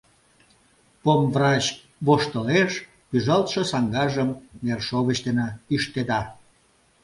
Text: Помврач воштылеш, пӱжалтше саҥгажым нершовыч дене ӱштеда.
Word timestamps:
Помврач 1.03 1.65
воштылеш, 2.05 2.71
пӱжалтше 3.09 3.61
саҥгажым 3.71 4.29
нершовыч 4.65 5.17
дене 5.27 5.47
ӱштеда. 5.75 6.21